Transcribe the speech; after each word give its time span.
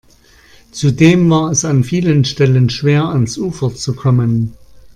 Zudem 0.71 1.29
war 1.29 1.51
es 1.51 1.63
an 1.63 1.83
vielen 1.83 2.25
Stellen 2.25 2.71
schwer, 2.71 3.05
ans 3.09 3.37
Ufer 3.37 3.75
zu 3.75 3.93
kommen. 3.95 4.57